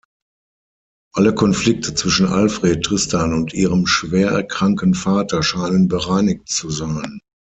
[1.13, 7.19] Alle Konflikte zwischen Alfred, Tristan und ihrem schwer kranken Vater scheinen bereinigt zu sein.